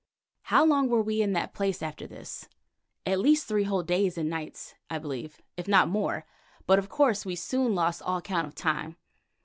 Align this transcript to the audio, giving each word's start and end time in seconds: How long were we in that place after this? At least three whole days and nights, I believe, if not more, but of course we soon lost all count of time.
How 0.45 0.65
long 0.65 0.89
were 0.89 1.03
we 1.03 1.21
in 1.21 1.33
that 1.33 1.53
place 1.53 1.83
after 1.83 2.07
this? 2.07 2.49
At 3.05 3.19
least 3.19 3.45
three 3.47 3.65
whole 3.65 3.83
days 3.83 4.17
and 4.17 4.31
nights, 4.31 4.73
I 4.89 4.97
believe, 4.97 5.43
if 5.57 5.67
not 5.67 5.89
more, 5.89 6.25
but 6.65 6.79
of 6.79 6.89
course 6.89 7.23
we 7.23 7.35
soon 7.35 7.75
lost 7.75 8.01
all 8.01 8.19
count 8.19 8.47
of 8.47 8.55
time. 8.55 8.95